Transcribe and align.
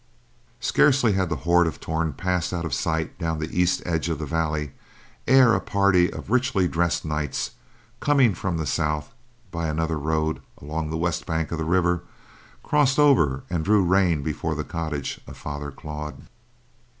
Scarcely 0.59 1.11
had 1.11 1.29
the 1.29 1.35
horde 1.45 1.67
of 1.67 1.79
Torn 1.79 2.13
passed 2.13 2.53
out 2.53 2.65
of 2.65 2.73
sight 2.73 3.19
down 3.19 3.37
the 3.37 3.55
east 3.61 3.83
edge 3.85 4.09
of 4.09 4.17
the 4.17 4.25
valley 4.25 4.71
ere 5.27 5.53
a 5.53 5.59
party 5.59 6.11
of 6.11 6.31
richly 6.31 6.67
dressed 6.67 7.05
knights, 7.05 7.51
coming 7.99 8.33
from 8.33 8.57
the 8.57 8.65
south 8.65 9.13
by 9.51 9.67
another 9.67 9.99
road 9.99 10.41
along 10.59 10.89
the 10.89 10.97
west 10.97 11.27
bank 11.27 11.51
of 11.51 11.59
the 11.59 11.65
river, 11.65 12.01
crossed 12.63 12.97
over 12.97 13.43
and 13.47 13.63
drew 13.63 13.83
rein 13.83 14.23
before 14.23 14.55
the 14.55 14.63
cottage 14.63 15.21
of 15.27 15.37
Father 15.37 15.69
Claude. 15.69 16.23